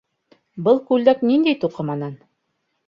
Был 0.67 0.81
күлдәк 0.87 1.21
ниндәй 1.33 1.61
туҡыманан? 1.67 2.21